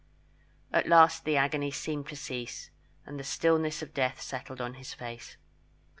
[0.73, 2.71] At last the agony seemed to cease,
[3.05, 5.37] and the stillness of death settled on his face.